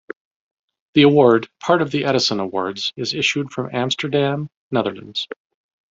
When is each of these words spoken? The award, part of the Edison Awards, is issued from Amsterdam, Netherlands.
The 0.95 1.03
award, 1.03 1.47
part 1.59 1.79
of 1.83 1.91
the 1.91 2.05
Edison 2.05 2.39
Awards, 2.39 2.91
is 2.97 3.13
issued 3.13 3.51
from 3.51 3.69
Amsterdam, 3.71 4.49
Netherlands. 4.71 5.27